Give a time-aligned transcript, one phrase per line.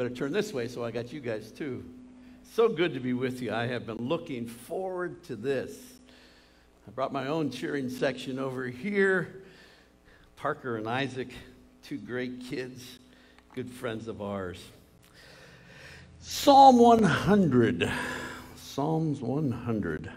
[0.00, 1.84] Better turn this way so I got you guys too.
[2.54, 3.52] So good to be with you.
[3.52, 5.76] I have been looking forward to this.
[6.88, 9.42] I brought my own cheering section over here.
[10.36, 11.28] Parker and Isaac,
[11.82, 12.98] two great kids,
[13.54, 14.64] good friends of ours.
[16.20, 17.92] Psalm 100.
[18.56, 20.10] Psalms 100.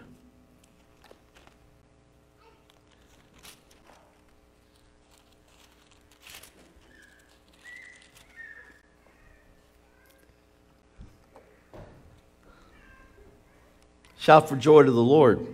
[14.24, 15.46] Shout for joy to the Lord,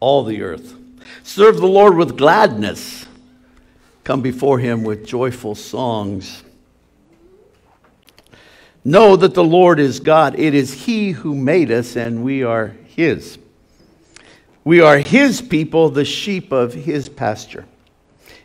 [0.00, 0.74] all the earth.
[1.22, 3.06] Serve the Lord with gladness.
[4.02, 6.42] Come before him with joyful songs.
[8.84, 10.36] Know that the Lord is God.
[10.36, 13.38] It is he who made us, and we are his.
[14.64, 17.64] We are his people, the sheep of his pasture.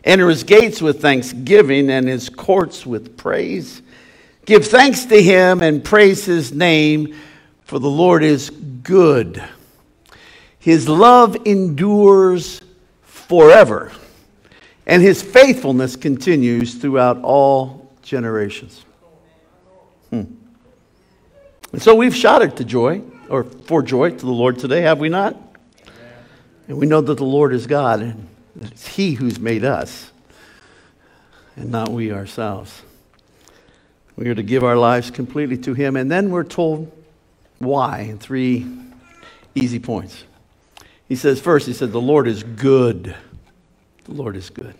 [0.04, 3.82] Enter his gates with thanksgiving and his courts with praise.
[4.46, 7.16] Give thanks to him and praise his name
[7.64, 9.42] for the Lord is good.
[10.58, 12.60] His love endures
[13.02, 13.90] forever,
[14.86, 18.84] and his faithfulness continues throughout all generations.
[20.10, 20.24] Hmm.
[21.72, 25.08] And so we've shouted to joy, or for joy to the Lord today, have we
[25.08, 25.36] not?
[26.68, 28.28] And we know that the Lord is God, and
[28.60, 30.12] it's He who's made us,
[31.56, 32.82] and not we ourselves.
[34.14, 36.92] We are to give our lives completely to Him, and then we're told
[37.64, 38.66] why in three
[39.54, 40.24] easy points.
[41.08, 43.14] He says, first, he said, the Lord is good.
[44.04, 44.74] The Lord is good.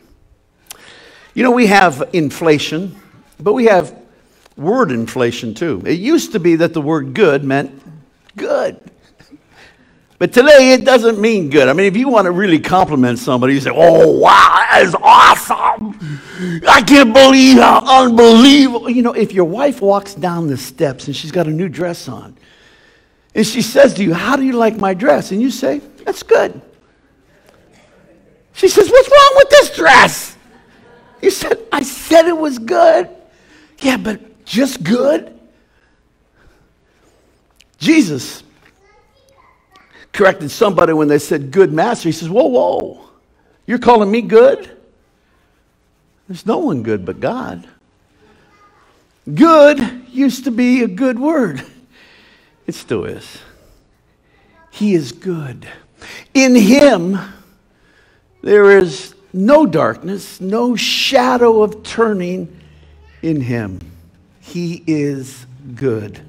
[1.35, 2.97] You know, we have inflation,
[3.39, 3.97] but we have
[4.57, 5.83] word inflation too.
[5.87, 7.83] It used to be that the word good meant
[8.37, 8.81] good.
[10.19, 11.69] But today it doesn't mean good.
[11.69, 14.95] I mean, if you want to really compliment somebody, you say, Oh, wow, that is
[14.95, 15.99] awesome.
[16.69, 18.89] I can't believe how unbelievable.
[18.89, 22.07] You know, if your wife walks down the steps and she's got a new dress
[22.07, 22.37] on,
[23.35, 25.33] and she says to you, How do you like my dress?
[25.33, 26.61] And you say, That's good.
[28.53, 30.37] She says, What's wrong with this dress?
[31.23, 33.09] You said, I said it was good.
[33.79, 35.39] Yeah, but just good?
[37.79, 38.43] Jesus
[40.13, 42.09] corrected somebody when they said good master.
[42.09, 43.09] He says, Whoa, whoa,
[43.67, 44.79] you're calling me good?
[46.29, 47.67] There's no one good but God.
[49.33, 51.65] Good used to be a good word.
[52.67, 53.39] It still is.
[54.71, 55.69] He is good.
[56.35, 57.19] In Him,
[58.43, 62.61] there is no darkness, no shadow of turning
[63.23, 63.81] in Him.
[64.41, 66.21] He is good.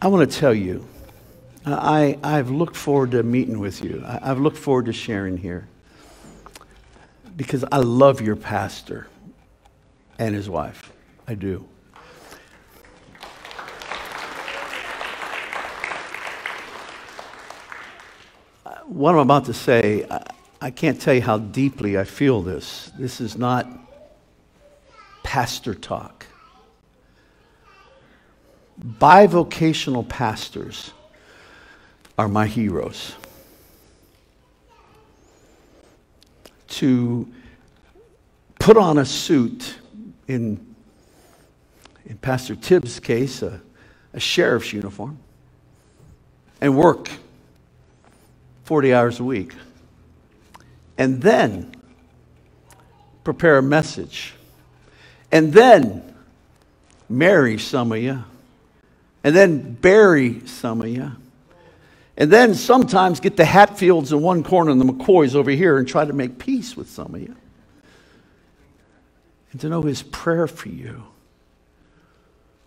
[0.00, 0.86] I want to tell you,
[1.66, 4.02] I, I've looked forward to meeting with you.
[4.06, 5.66] I, I've looked forward to sharing here
[7.36, 9.06] because I love your pastor
[10.18, 10.92] and his wife.
[11.26, 11.66] I do.
[19.04, 20.26] What I'm about to say, I,
[20.62, 22.90] I can't tell you how deeply I feel this.
[22.98, 23.68] This is not
[25.22, 26.24] pastor talk.
[28.82, 30.94] Bivocational pastors
[32.16, 33.14] are my heroes.
[36.68, 37.28] To
[38.58, 39.80] put on a suit,
[40.28, 40.74] in,
[42.06, 43.60] in Pastor Tibbs' case, a,
[44.14, 45.18] a sheriff's uniform,
[46.62, 47.10] and work
[48.64, 49.54] 40 hours a week.
[50.96, 51.74] And then
[53.22, 54.34] prepare a message.
[55.32, 56.14] And then
[57.08, 58.24] marry some of you.
[59.22, 61.12] And then bury some of you.
[62.16, 65.88] And then sometimes get the Hatfields in one corner and the McCoys over here and
[65.88, 67.34] try to make peace with some of you.
[69.50, 71.04] And to know his prayer for you.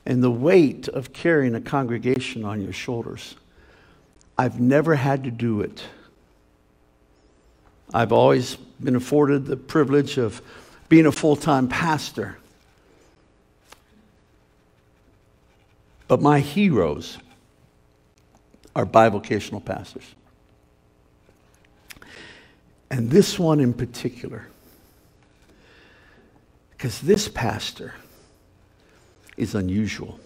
[0.06, 3.36] And the weight of carrying a congregation on your shoulders.
[4.38, 5.84] I've never had to do it.
[7.94, 10.42] I've always been afforded the privilege of
[10.90, 12.38] being a full time pastor.
[16.08, 17.18] But my heroes
[18.76, 20.06] are bivocational pastors.
[22.90, 24.48] And this one in particular,
[26.72, 27.96] because this pastor
[29.36, 30.20] is unusual.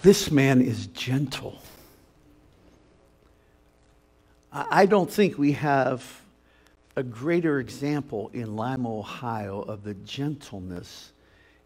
[0.00, 1.60] This man is gentle.
[4.52, 6.22] I don't think we have
[6.94, 11.12] a greater example in Lima, Ohio of the gentleness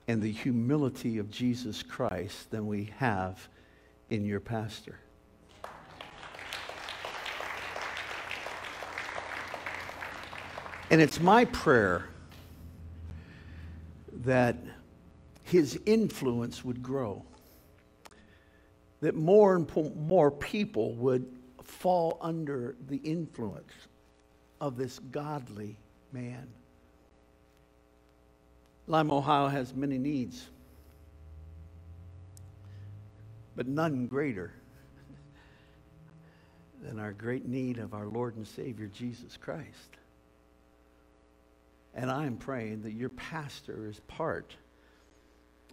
[0.08, 3.48] and the humility of Jesus Christ than we have
[4.08, 4.98] in your pastor.
[10.90, 12.06] And it's my prayer
[14.24, 14.56] that
[15.44, 17.24] his influence would grow,
[19.02, 21.26] that more and more people would
[21.64, 23.72] fall under the influence
[24.60, 25.76] of this godly
[26.12, 26.46] man.
[28.86, 30.46] Lima, Ohio has many needs,
[33.56, 34.52] but none greater
[36.80, 39.96] than our great need of our Lord and Savior Jesus Christ.
[41.92, 44.54] And I'm praying that your pastor is part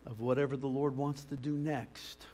[0.08, 2.26] of whatever the Lord wants to do next.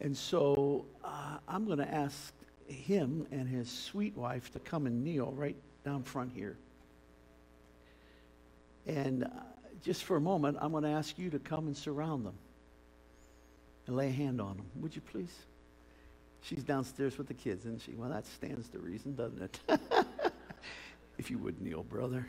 [0.00, 2.32] And so uh, I'm going to ask
[2.66, 6.56] him and his sweet wife to come and kneel right down front here.
[8.86, 9.28] And uh,
[9.82, 12.34] just for a moment, I'm going to ask you to come and surround them
[13.86, 14.66] and lay a hand on them.
[14.76, 15.34] Would you please?
[16.42, 17.92] She's downstairs with the kids, isn't she?
[17.94, 19.60] Well, that stands to reason, doesn't it?
[21.18, 22.26] if you would kneel, brother.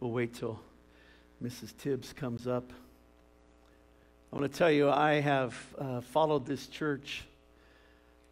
[0.00, 0.60] We'll wait till
[1.42, 1.76] Mrs.
[1.76, 2.72] Tibbs comes up.
[4.32, 7.24] I want to tell you, I have uh, followed this church.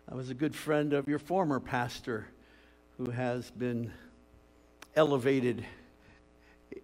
[0.08, 2.28] I was a good friend of your former pastor
[2.96, 3.90] who has been
[4.94, 5.66] elevated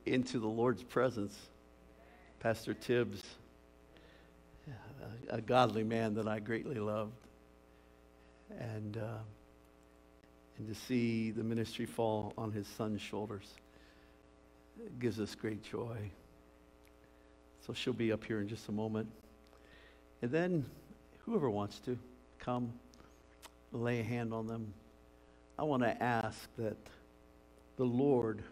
[0.05, 1.39] into the Lord's presence,
[2.41, 3.23] Pastor Tibbs,
[5.31, 7.13] a, a godly man that I greatly loved.
[8.59, 9.19] And, uh,
[10.59, 13.47] and to see the ministry fall on his son's shoulders
[14.99, 16.11] gives us great joy.
[17.67, 19.09] So she'll be up here in just a moment.
[20.21, 20.67] And then
[21.25, 21.99] whoever wants to
[22.39, 22.73] come
[23.73, 24.75] lay a hand on them.
[25.59, 26.77] I want to ask that
[27.77, 28.43] the Lord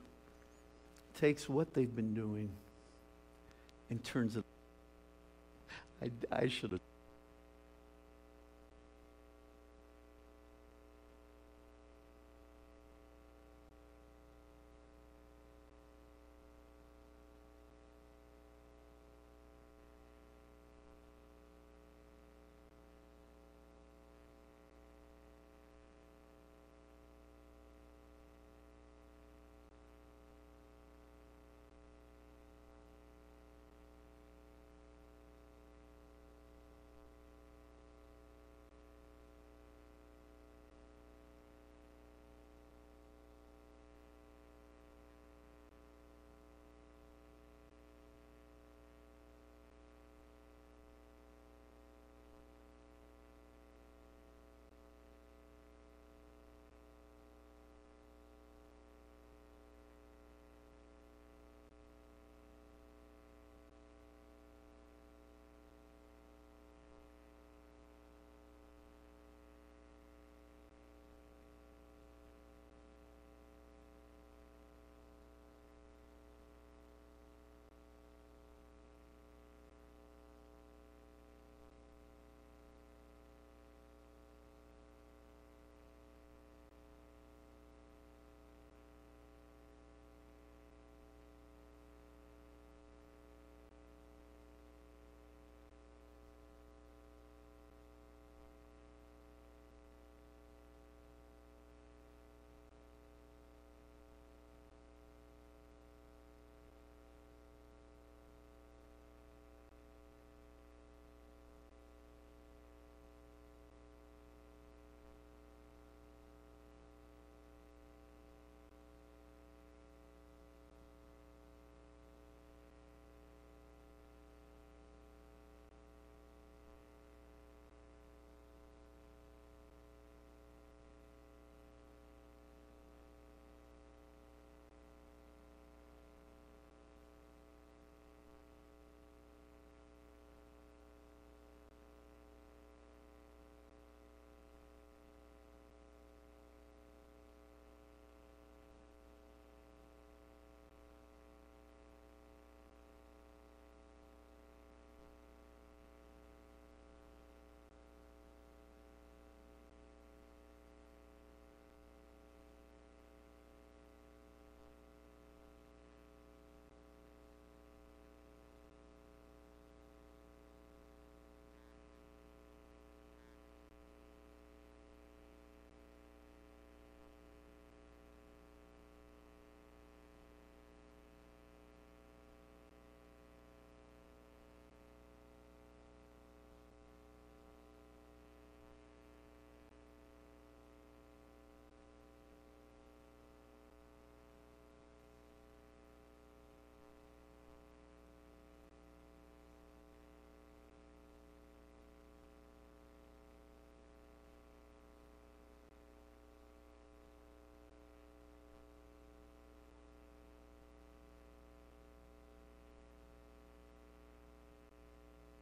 [1.18, 2.48] takes what they've been doing
[3.90, 4.44] and turns it.
[6.02, 6.80] I, I should have.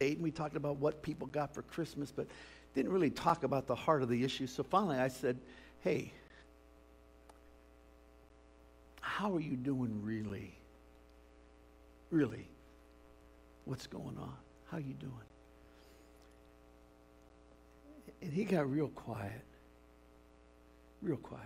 [0.01, 2.27] Ate and we talked about what people got for Christmas, but
[2.73, 4.47] didn't really talk about the heart of the issue.
[4.47, 5.37] So finally I said,
[5.81, 6.11] hey,
[9.01, 10.53] how are you doing really?
[12.09, 12.47] Really?
[13.65, 14.33] What's going on?
[14.69, 15.13] How are you doing?
[18.21, 19.41] And he got real quiet.
[21.01, 21.45] Real quiet.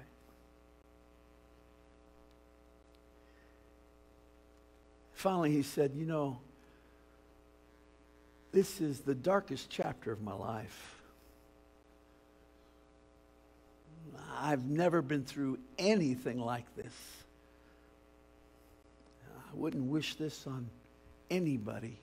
[5.14, 6.40] Finally, he said, You know,
[8.56, 10.96] this is the darkest chapter of my life.
[14.40, 16.94] I've never been through anything like this.
[19.28, 20.70] I wouldn't wish this on
[21.30, 22.00] anybody.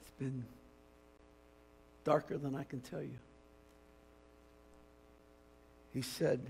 [0.00, 0.44] It's been
[2.04, 3.18] darker than I can tell you.
[5.92, 6.40] He said,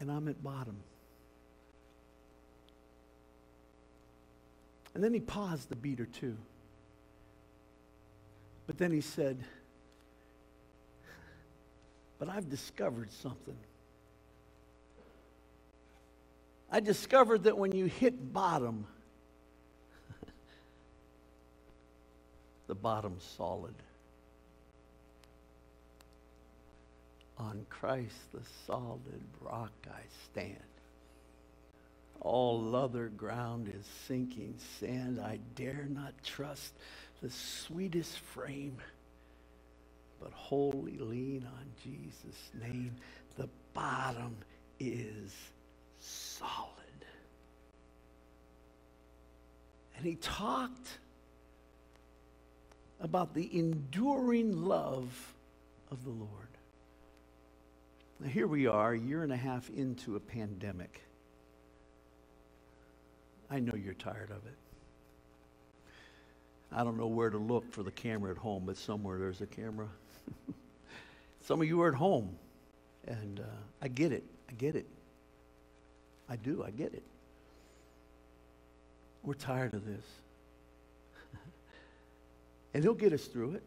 [0.00, 0.76] and I'm at bottom.
[4.94, 6.36] And then he paused a beat or two.
[8.66, 9.44] But then he said,
[12.18, 13.56] But I've discovered something.
[16.70, 18.86] I discovered that when you hit bottom,
[22.66, 23.74] the bottom's solid.
[27.38, 29.00] On Christ, the solid
[29.40, 30.73] rock, I stand.
[32.24, 35.20] All other ground is sinking sand.
[35.20, 36.72] I dare not trust
[37.20, 38.78] the sweetest frame,
[40.20, 42.96] but wholly lean on Jesus' name.
[43.36, 44.36] The bottom
[44.80, 45.34] is
[46.00, 46.70] solid.
[49.98, 50.98] And he talked
[53.00, 55.34] about the enduring love
[55.90, 56.30] of the Lord.
[58.18, 61.03] Now, here we are, a year and a half into a pandemic.
[63.50, 64.56] I know you're tired of it.
[66.72, 69.46] I don't know where to look for the camera at home, but somewhere there's a
[69.46, 69.86] camera.
[71.40, 72.36] Some of you are at home,
[73.06, 73.44] and uh,
[73.80, 74.24] I get it.
[74.48, 74.86] I get it.
[76.28, 76.64] I do.
[76.66, 77.02] I get it.
[79.22, 80.04] We're tired of this.
[82.74, 83.62] and He'll get us through it.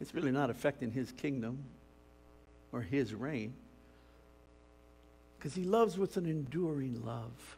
[0.00, 1.58] It's really not affecting His kingdom
[2.72, 3.52] or His reign.
[5.38, 7.56] Because he loves with an enduring love.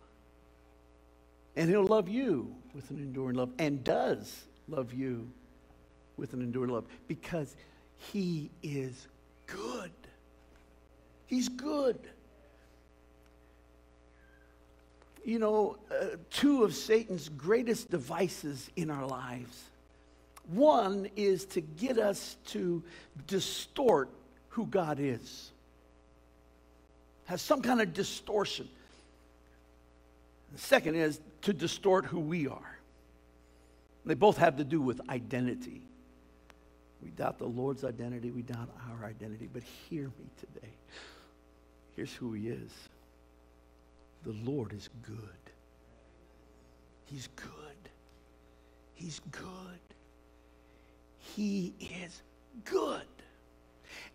[1.57, 5.29] And he'll love you with an enduring love and does love you
[6.17, 7.57] with an enduring love because
[8.13, 9.09] he is
[9.47, 9.91] good.
[11.27, 11.99] He's good.
[15.25, 19.65] You know, uh, two of Satan's greatest devices in our lives.
[20.49, 22.83] One is to get us to
[23.27, 24.11] distort
[24.49, 25.50] who God is
[27.31, 28.69] has some kind of distortion.
[30.53, 32.79] The second is to distort who we are.
[34.05, 35.83] They both have to do with identity.
[37.01, 39.49] We doubt the Lord's identity, we doubt our identity.
[39.51, 40.73] But hear me today.
[41.95, 42.73] Here's who He is
[44.25, 45.17] the Lord is good.
[47.05, 47.91] He's good.
[48.95, 49.45] He's good.
[51.37, 52.23] He is
[52.65, 53.07] good.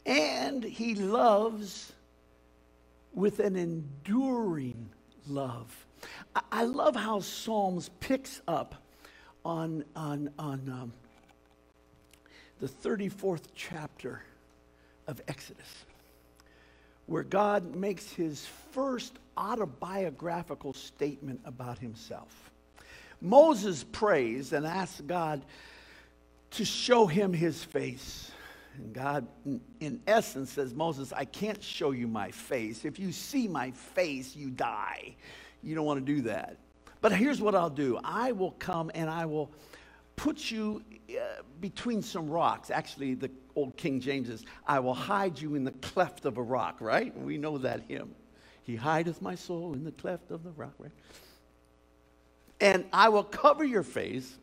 [0.05, 1.93] And He loves
[3.15, 4.89] with an enduring
[5.27, 5.85] love.
[6.51, 8.75] I, love how Psalms picks up
[9.43, 10.93] on, on, on um,
[12.59, 14.21] the 34th chapter
[15.07, 15.85] of Exodus,
[17.07, 22.51] where God makes his first autobiographical statement about himself.
[23.21, 25.43] Moses prays and asks God
[26.51, 28.31] to show him his face.
[28.77, 29.27] And God,
[29.79, 32.85] in essence, says, Moses, I can't show you my face.
[32.85, 35.15] If you see my face, you die.
[35.63, 36.57] You don't want to do that.
[37.01, 39.51] But here's what I'll do I will come and I will
[40.15, 42.69] put you uh, between some rocks.
[42.69, 46.41] Actually, the old King James is, I will hide you in the cleft of a
[46.41, 47.17] rock, right?
[47.17, 48.13] We know that hymn.
[48.63, 50.91] He hideth my soul in the cleft of the rock, right?
[52.59, 54.33] And I will cover your face.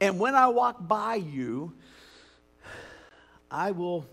[0.00, 1.72] And when I walk by you,
[3.52, 4.06] I will,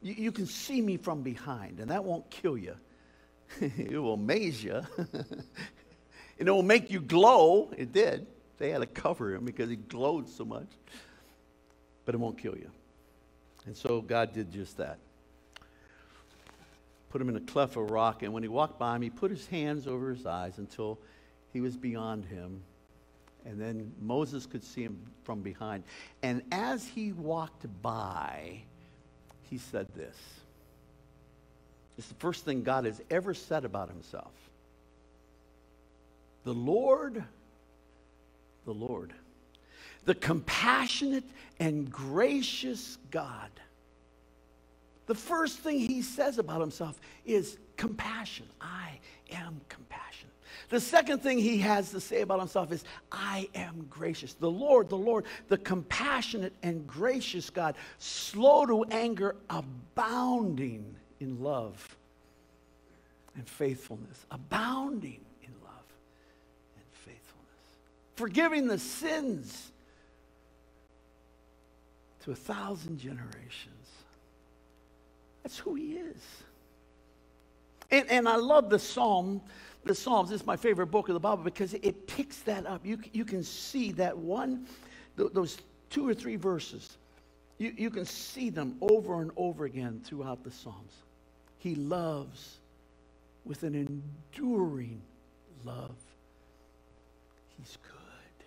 [0.00, 2.76] you, you can see me from behind, and that won't kill you.
[3.60, 4.80] it will amaze you.
[4.96, 7.72] and it will make you glow.
[7.76, 8.26] It did.
[8.58, 10.68] They had to cover him because he glowed so much.
[12.04, 12.70] But it won't kill you.
[13.66, 14.98] And so God did just that.
[17.10, 19.32] Put him in a cleft of rock, and when he walked by him, he put
[19.32, 20.98] his hands over his eyes until
[21.52, 22.62] he was beyond him.
[23.44, 25.84] And then Moses could see him from behind.
[26.22, 28.62] And as he walked by,
[29.42, 30.16] he said this.
[31.98, 34.32] It's the first thing God has ever said about himself.
[36.44, 37.22] The Lord,
[38.64, 39.12] the Lord,
[40.04, 41.24] the compassionate
[41.58, 43.50] and gracious God.
[45.06, 48.46] The first thing he says about himself is compassion.
[48.60, 48.98] I
[49.32, 50.29] am compassionate.
[50.68, 54.34] The second thing he has to say about himself is, I am gracious.
[54.34, 61.96] The Lord, the Lord, the compassionate and gracious God, slow to anger, abounding in love
[63.36, 65.94] and faithfulness, abounding in love
[66.76, 67.76] and faithfulness,
[68.14, 69.72] forgiving the sins
[72.24, 73.88] to a thousand generations.
[75.42, 76.22] That's who he is.
[77.90, 79.42] And, and I love the psalm
[79.84, 80.30] the Psalms.
[80.30, 82.84] Is my favorite book of the Bible because it picks that up.
[82.84, 84.66] You, you can see that one,
[85.16, 86.98] th- those two or three verses,
[87.58, 90.92] you, you can see them over and over again throughout the Psalms.
[91.58, 92.58] He loves
[93.44, 95.00] with an enduring
[95.64, 95.96] love.
[97.58, 98.46] He's good.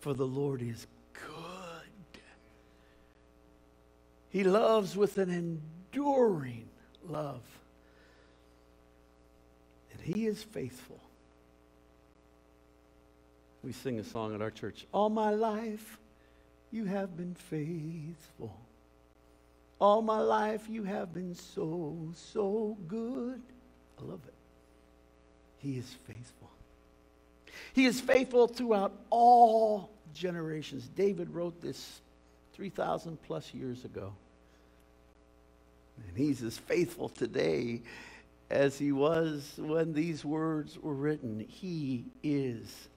[0.00, 2.20] For the Lord is good.
[4.30, 6.68] He loves with an enduring
[7.08, 7.42] love.
[10.06, 11.00] He is faithful.
[13.64, 15.98] We sing a song at our church All my life,
[16.70, 18.56] you have been faithful.
[19.80, 23.42] All my life, you have been so, so good.
[24.00, 24.34] I love it.
[25.58, 26.50] He is faithful.
[27.72, 30.88] He is faithful throughout all generations.
[30.94, 32.00] David wrote this
[32.54, 34.12] 3,000 plus years ago.
[36.06, 37.80] And he's as faithful today
[38.50, 41.40] as he was when these words were written.
[41.48, 42.88] He is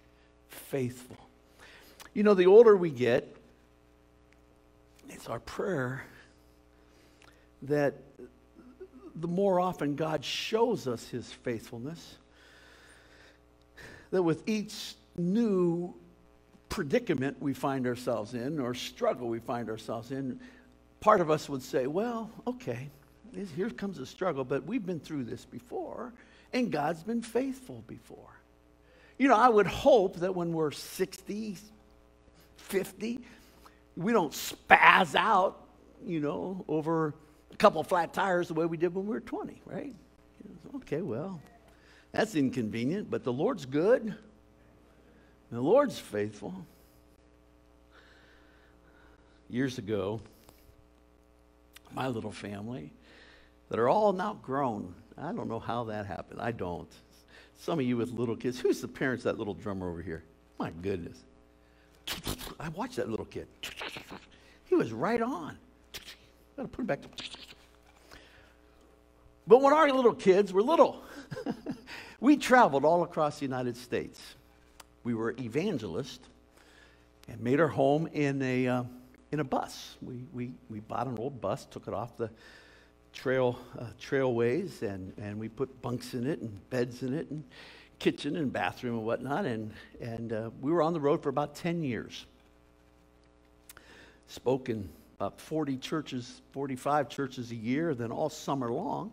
[0.48, 1.18] faithful.
[2.14, 3.36] You know, the older we get,
[5.10, 6.04] it's our prayer
[7.64, 7.96] that
[9.16, 12.16] the more often God shows us his faithfulness,
[14.12, 15.94] that with each new
[16.70, 20.40] predicament we find ourselves in or struggle we find ourselves in,
[21.00, 22.90] part of us would say, well, okay,
[23.56, 26.14] here comes a struggle, but we've been through this before,
[26.54, 28.40] and God's been faithful before.
[29.18, 31.58] You know, I would hope that when we're 60,
[32.58, 33.20] 50,
[33.98, 35.68] we don't spaz out,
[36.06, 37.14] you know, over
[37.52, 39.94] a couple flat tires the way we did when we were 20, right?
[40.78, 41.42] Okay, well,
[42.12, 44.16] that's inconvenient, but the Lord's good.
[45.52, 46.54] The Lord's faithful.
[49.50, 50.22] Years ago,
[51.92, 52.92] my little family,
[53.70, 54.94] that are all now grown.
[55.18, 56.42] I don't know how that happened.
[56.42, 56.92] I don't.
[57.58, 58.60] Some of you with little kids.
[58.60, 60.24] Who's the parents that little drummer over here?
[60.58, 61.18] My goodness.
[62.60, 63.48] I watched that little kid.
[64.66, 65.58] He was right on.
[66.56, 67.00] Gotta put him back.
[69.48, 71.02] But when our little kids were little,
[72.20, 74.20] we traveled all across the United States.
[75.04, 76.28] We were evangelists
[77.28, 78.84] and made our home in a, uh,
[79.32, 79.98] in a bus.
[80.02, 82.30] We, we, we bought an old bus, took it off the
[83.14, 87.44] trail uh, trailways, and, and we put bunks in it and beds in it and
[88.00, 89.46] kitchen and bathroom and whatnot.
[89.46, 92.26] And, and uh, we were on the road for about 10 years.
[94.28, 97.94] Spoke in about 40 churches, 45 churches a year.
[97.94, 99.12] Then all summer long,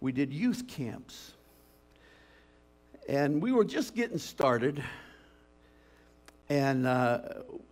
[0.00, 1.32] we did youth camps.
[3.08, 4.82] And we were just getting started.
[6.48, 7.20] And uh,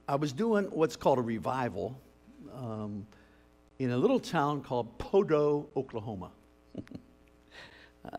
[0.06, 1.98] I was doing what's called a revival.
[2.54, 3.06] Um,
[3.82, 6.30] in a little town called Poteau, Oklahoma.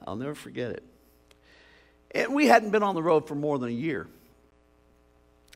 [0.08, 0.84] I'll never forget it.
[2.12, 4.08] And we hadn't been on the road for more than a year.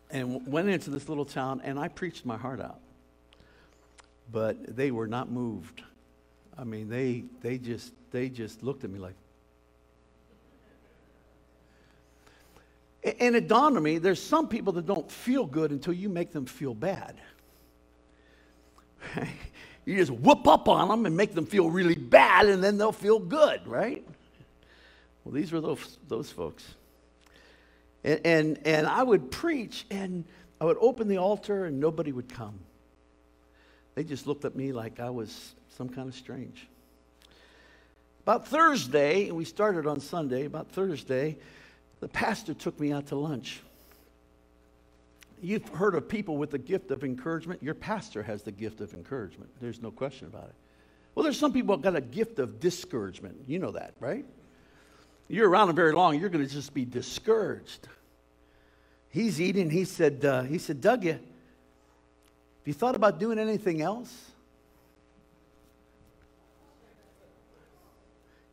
[0.09, 2.79] And went into this little town, and I preached my heart out.
[4.31, 5.83] But they were not moved.
[6.57, 9.15] I mean, they, they, just, they just looked at me like,
[13.19, 16.31] and it dawned on me there's some people that don't feel good until you make
[16.31, 17.15] them feel bad.
[19.87, 22.91] You just whoop up on them and make them feel really bad, and then they'll
[22.91, 24.05] feel good, right?
[25.23, 26.65] Well, these were those, those folks.
[28.03, 30.25] And, and, and I would preach, and
[30.59, 32.59] I would open the altar, and nobody would come.
[33.95, 36.67] They just looked at me like I was some kind of strange.
[38.23, 41.37] About Thursday, and we started on Sunday, about Thursday,
[42.01, 43.61] the pastor took me out to lunch.
[45.41, 47.61] You've heard of people with the gift of encouragement.
[47.61, 49.51] Your pastor has the gift of encouragement.
[49.61, 50.55] There's no question about it.
[51.13, 53.37] Well, there's some people that got a gift of discouragement.
[53.47, 54.25] You know that, right?
[55.27, 57.87] You're around them very long, you're going to just be discouraged.
[59.09, 59.69] He's eating.
[59.69, 61.21] He said, uh, he said, Doug, you, have
[62.65, 64.31] you thought about doing anything else?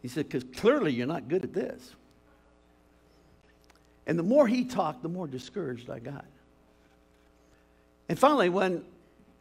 [0.03, 1.94] He said, because clearly you're not good at this.
[4.07, 6.27] And the more he talked, the more discouraged I got.
[8.08, 8.84] And finally, when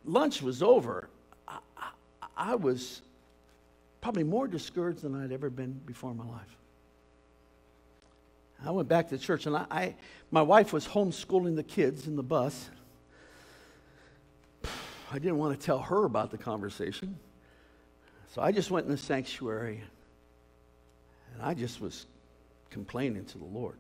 [0.06, 1.10] lunch was over,
[1.47, 1.89] I, I,
[2.38, 3.02] I was
[4.02, 6.58] probably more discouraged than I'd ever been before in my life.
[8.65, 9.95] I went back to church, and I, I,
[10.32, 12.69] my wife was homeschooling the kids in the bus.
[15.12, 17.17] I didn't want to tell her about the conversation.
[18.34, 19.84] So I just went in the sanctuary,
[21.34, 22.06] and I just was
[22.69, 23.78] complaining to the Lord.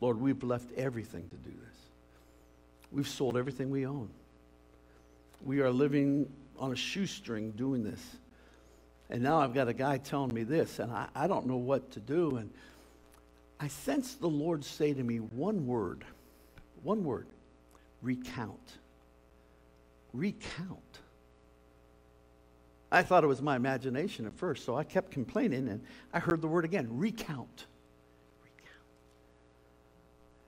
[0.00, 1.81] Lord, we've left everything to do this.
[2.92, 4.10] We've sold everything we own.
[5.44, 8.00] We are living on a shoestring doing this.
[9.10, 11.90] And now I've got a guy telling me this, and I, I don't know what
[11.92, 12.36] to do.
[12.36, 12.50] And
[13.58, 16.04] I sensed the Lord say to me one word,
[16.82, 17.26] one word
[18.02, 18.78] recount.
[20.12, 20.98] Recount.
[22.90, 26.42] I thought it was my imagination at first, so I kept complaining, and I heard
[26.42, 27.66] the word again recount.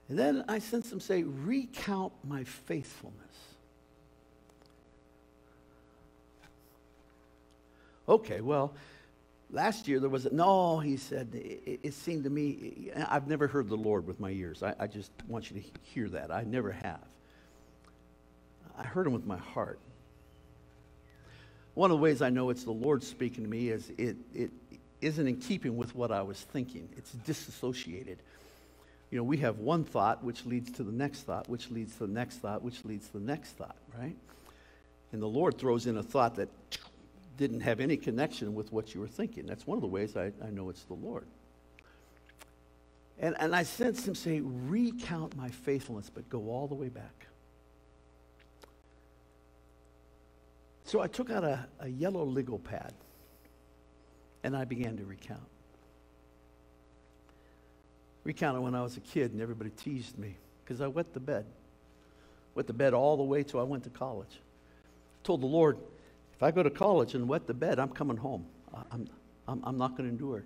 [0.09, 3.21] And then I sense him say, Recount my faithfulness.
[8.07, 8.73] Okay, well,
[9.49, 13.47] last year there was a, no, he said, it, it, seemed to me, I've never
[13.47, 14.61] heard the Lord with my ears.
[14.61, 16.29] I, I just want you to hear that.
[16.31, 17.01] I never have.
[18.77, 19.79] I heard him with my heart.
[21.73, 24.51] One of the ways I know it's the Lord speaking to me is it, it
[25.01, 28.19] isn't in keeping with what I was thinking, it's disassociated
[29.15, 31.99] you know, we have one thought which leads to the next thought, which leads to
[31.99, 34.17] the next thought, which leads to the next thought, right?
[35.13, 36.49] And the Lord throws in a thought that
[37.37, 39.45] didn't have any connection with what you were thinking.
[39.45, 41.27] That's one of the ways I, I know it's the Lord.
[43.17, 47.27] And, and I sense him say, recount my faithfulness, but go all the way back.
[50.83, 52.93] So I took out a, a yellow legal pad
[54.43, 55.39] and I began to recount
[58.25, 61.45] recounted when I was a kid and everybody teased me because I wet the bed.
[62.55, 64.41] Wet the bed all the way till I went to college.
[65.23, 65.77] Told the Lord,
[66.35, 68.45] if I go to college and wet the bed, I'm coming home.
[68.91, 69.07] I'm,
[69.47, 70.45] I'm, I'm not going to endure it.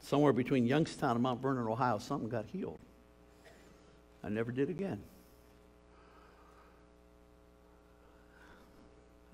[0.00, 2.78] Somewhere between Youngstown and Mount Vernon, Ohio, something got healed.
[4.24, 5.00] I never did again.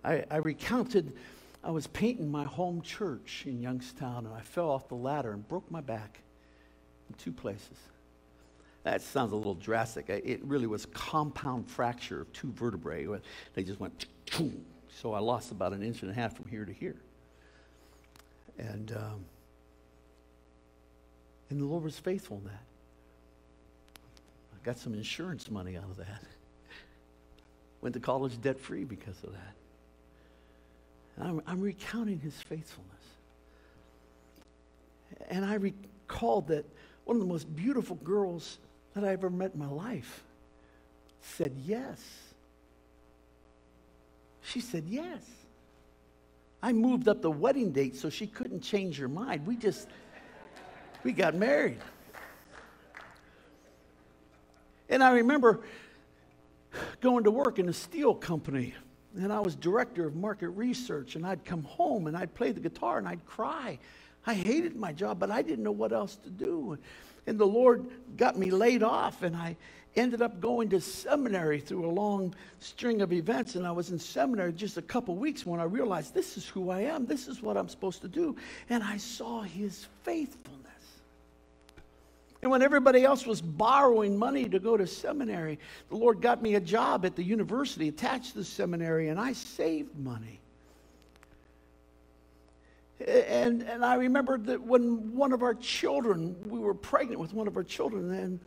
[0.05, 1.13] I, I recounted
[1.65, 5.47] I was painting my home church in Youngstown and I fell off the ladder and
[5.49, 6.21] broke my back
[7.09, 7.79] in two places.
[8.85, 10.09] That sounds a little drastic.
[10.09, 13.07] It really was compound fracture of two vertebrae.
[13.55, 14.07] They just went,
[15.03, 16.95] so I lost about an inch and a half from here to here.
[18.59, 19.25] And, um,
[21.51, 22.63] and the Lord was faithful in that.
[24.55, 26.23] I got some insurance money out of that.
[27.83, 29.55] Went to college debt free because of that.
[31.21, 32.93] I'm, I'm recounting his faithfulness.
[35.29, 36.65] And I recalled that
[37.07, 38.59] one of the most beautiful girls
[38.95, 40.25] that I ever met in my life
[41.21, 42.01] said yes.
[44.43, 45.23] She said yes.
[46.63, 49.47] I moved up the wedding date so she couldn't change her mind.
[49.47, 49.89] We just,
[51.05, 51.79] we got married.
[54.89, 55.61] And I remember
[57.01, 58.75] going to work in a steel company,
[59.15, 62.61] and I was director of market research, and I'd come home and I'd play the
[62.61, 63.79] guitar and I'd cry
[64.27, 66.79] I hated my job, but I didn't know what else to do.
[67.27, 67.87] And the Lord
[68.17, 69.57] got me laid off, and I
[69.95, 73.55] ended up going to seminary through a long string of events.
[73.55, 76.71] And I was in seminary just a couple weeks when I realized this is who
[76.71, 78.37] I am, this is what I'm supposed to do.
[78.69, 80.67] And I saw His faithfulness.
[82.43, 85.59] And when everybody else was borrowing money to go to seminary,
[85.89, 89.33] the Lord got me a job at the university attached to the seminary, and I
[89.33, 90.41] saved money.
[93.05, 97.47] And, and I remember that when one of our children, we were pregnant with one
[97.47, 98.41] of our children, and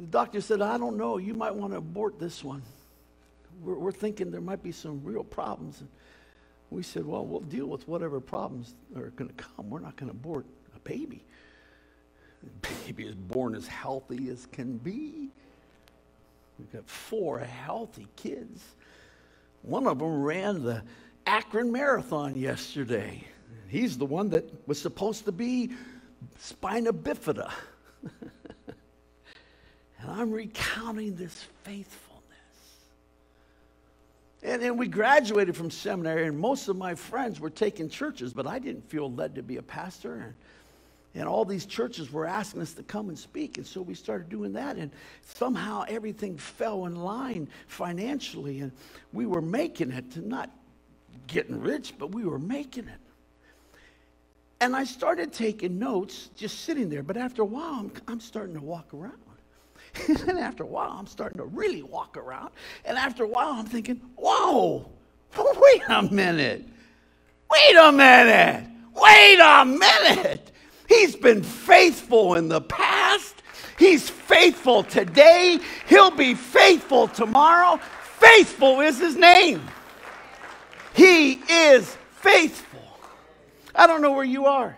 [0.00, 2.62] the doctor said, I don't know, you might want to abort this one.
[3.62, 5.80] We're, we're thinking there might be some real problems.
[5.80, 5.88] And
[6.70, 9.70] we said, Well, we'll deal with whatever problems are going to come.
[9.70, 11.24] We're not going to abort a baby.
[12.42, 15.30] The baby is born as healthy as can be.
[16.58, 18.62] We've got four healthy kids.
[19.62, 20.82] One of them ran the
[21.26, 23.24] Akron Marathon yesterday.
[23.68, 25.70] He's the one that was supposed to be
[26.38, 27.50] spina bifida.
[28.68, 32.06] and I'm recounting this faithfulness.
[34.42, 38.46] And then we graduated from seminary, and most of my friends were taking churches, but
[38.46, 40.14] I didn't feel led to be a pastor.
[40.14, 40.34] And,
[41.14, 43.56] and all these churches were asking us to come and speak.
[43.56, 44.76] And so we started doing that.
[44.76, 44.92] And
[45.24, 48.60] somehow everything fell in line financially.
[48.60, 48.70] And
[49.12, 50.50] we were making it, to not
[51.26, 53.00] getting rich, but we were making it.
[54.60, 57.02] And I started taking notes just sitting there.
[57.02, 59.18] But after a while, I'm, I'm starting to walk around.
[60.28, 62.50] and after a while, I'm starting to really walk around.
[62.84, 64.90] And after a while, I'm thinking, whoa,
[65.38, 66.66] wait a minute.
[67.50, 68.66] Wait a minute.
[68.94, 70.52] Wait a minute.
[70.88, 73.42] He's been faithful in the past.
[73.78, 75.58] He's faithful today.
[75.88, 77.78] He'll be faithful tomorrow.
[78.18, 79.62] Faithful is his name.
[80.94, 82.65] He is faithful.
[83.76, 84.76] I don't know where you are.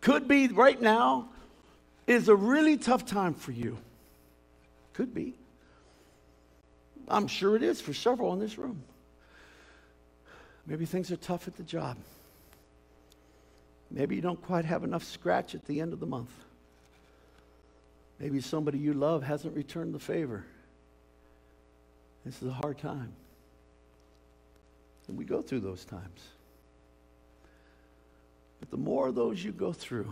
[0.00, 1.28] Could be right now
[2.06, 3.78] is a really tough time for you.
[4.94, 5.34] Could be.
[7.08, 8.82] I'm sure it is for several in this room.
[10.66, 11.98] Maybe things are tough at the job.
[13.90, 16.30] Maybe you don't quite have enough scratch at the end of the month.
[18.18, 20.44] Maybe somebody you love hasn't returned the favor.
[22.24, 23.12] This is a hard time.
[25.08, 26.22] And we go through those times.
[28.64, 30.10] But the more of those you go through,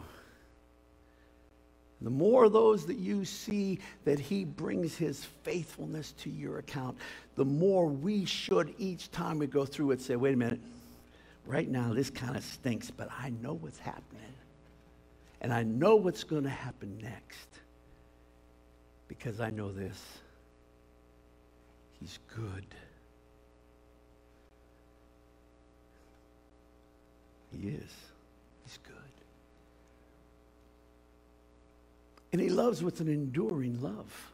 [2.03, 6.99] the more of those that you see that he brings his faithfulness to your account,
[7.35, 10.61] the more we should each time we go through it say, wait a minute,
[11.47, 14.21] right now this kind of stinks, but I know what's happening.
[15.41, 17.49] And I know what's going to happen next
[19.09, 19.99] because I know this.
[21.99, 22.67] He's good.
[27.51, 27.91] He is.
[28.65, 28.95] He's good.
[32.33, 34.33] And he loves with an enduring love.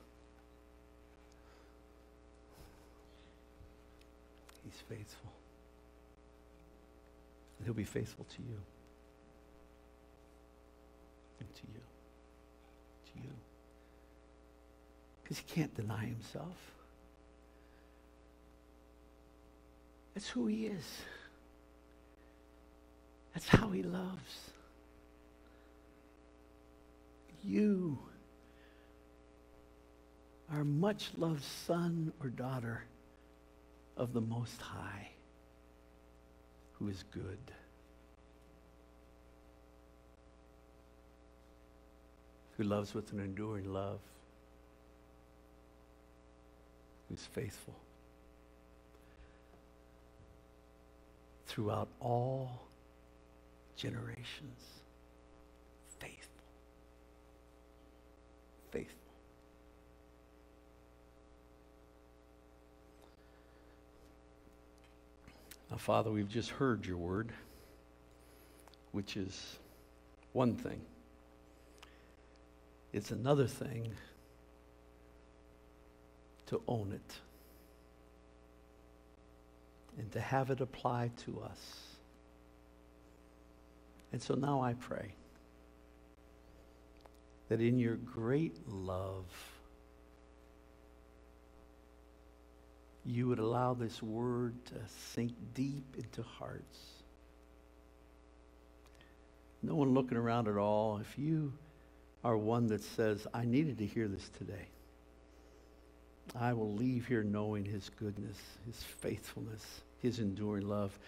[4.64, 5.32] He's faithful.
[7.58, 8.60] And he'll be faithful to you.
[11.40, 11.80] And to you.
[13.12, 13.34] To you.
[15.22, 16.56] Because he can't deny himself.
[20.14, 20.84] That's who he is.
[23.34, 24.50] That's how he loves.
[27.44, 27.98] You
[30.52, 32.84] are much loved son or daughter
[33.96, 35.08] of the Most High,
[36.74, 37.38] who is good.
[42.56, 44.00] Who loves with an enduring love,
[47.08, 47.74] who's faithful
[51.46, 52.62] throughout all
[53.76, 54.60] generations.
[55.98, 56.27] Faithful.
[58.70, 58.98] Faithful.
[65.70, 67.32] Now, Father, we've just heard your word,
[68.92, 69.58] which is
[70.32, 70.80] one thing.
[72.92, 73.92] It's another thing
[76.46, 77.14] to own it
[79.98, 81.80] and to have it apply to us.
[84.12, 85.12] And so now I pray
[87.48, 89.24] that in your great love,
[93.04, 94.74] you would allow this word to
[95.14, 96.78] sink deep into hearts.
[99.62, 100.98] No one looking around at all.
[100.98, 101.52] If you
[102.22, 104.68] are one that says, I needed to hear this today,
[106.38, 109.64] I will leave here knowing his goodness, his faithfulness,
[110.00, 110.98] his enduring love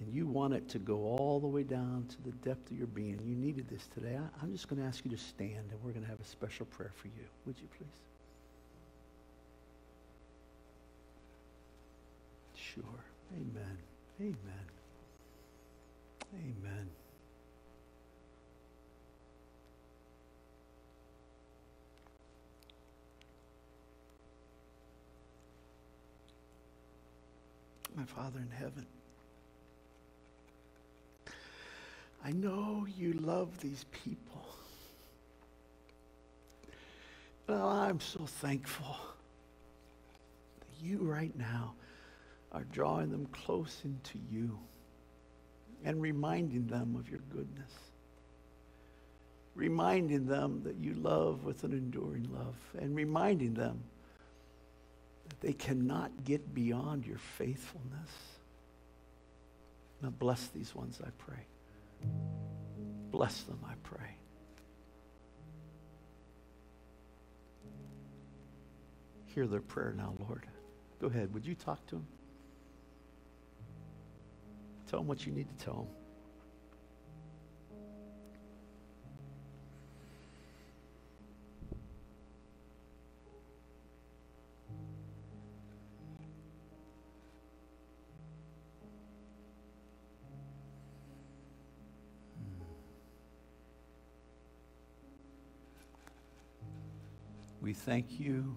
[0.00, 2.86] and you want it to go all the way down to the depth of your
[2.86, 5.82] being, you needed this today, I, am just going to ask you to stand and
[5.84, 7.24] we're going to have a special prayer for you.
[7.46, 7.88] Would you please?
[12.54, 12.84] Sure.
[13.34, 13.78] Amen.
[14.20, 14.36] Amen.
[16.34, 16.88] Amen.
[27.96, 28.86] My Father in heaven.
[32.24, 34.46] I know you love these people.
[37.46, 38.96] Well, I'm so thankful
[40.60, 41.74] that you right now
[42.52, 44.58] are drawing them close into you
[45.84, 47.72] and reminding them of your goodness.
[49.54, 53.80] Reminding them that you love with an enduring love and reminding them
[55.28, 58.10] that they cannot get beyond your faithfulness.
[60.02, 61.46] Now bless these ones, I pray.
[63.10, 64.16] Bless them, I pray.
[69.26, 70.46] Hear their prayer now, Lord.
[71.00, 71.32] Go ahead.
[71.34, 72.06] Would you talk to them?
[74.88, 75.99] Tell them what you need to tell them.
[97.90, 98.56] Thank you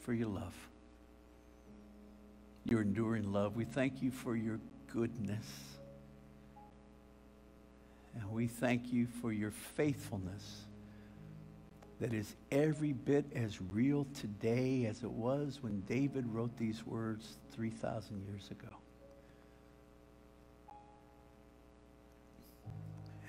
[0.00, 0.56] for your love,
[2.64, 3.54] your enduring love.
[3.54, 4.58] We thank you for your
[4.92, 5.46] goodness.
[8.16, 10.62] And we thank you for your faithfulness
[12.00, 17.36] that is every bit as real today as it was when David wrote these words
[17.52, 18.74] 3,000 years ago.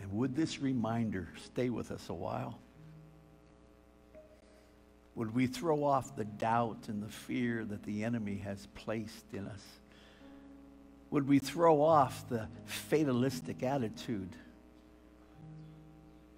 [0.01, 2.57] And would this reminder stay with us a while?
[5.15, 9.47] Would we throw off the doubt and the fear that the enemy has placed in
[9.47, 9.63] us?
[11.11, 14.35] Would we throw off the fatalistic attitude?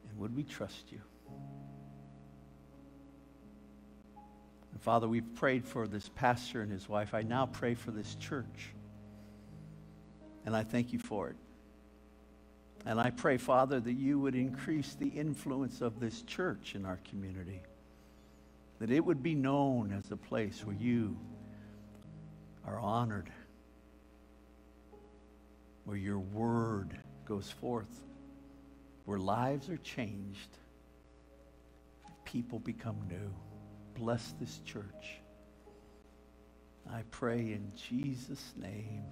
[0.09, 0.99] And would we trust you?
[4.73, 7.13] And Father, we've prayed for this pastor and his wife.
[7.13, 8.73] I now pray for this church.
[10.45, 11.37] And I thank you for it.
[12.85, 16.99] And I pray, Father, that you would increase the influence of this church in our
[17.09, 17.61] community,
[18.79, 21.17] that it would be known as a place where you
[22.65, 23.31] are honored,
[25.85, 28.03] where your word goes forth,
[29.05, 30.57] where lives are changed,
[32.23, 33.33] people become new.
[33.95, 35.21] Bless this church.
[36.91, 39.03] I pray in Jesus' name.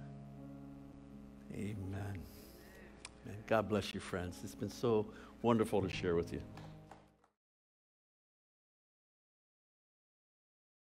[1.54, 2.20] Amen.
[3.46, 4.38] God bless you, friends.
[4.44, 5.06] It's been so
[5.42, 6.42] wonderful to share with you.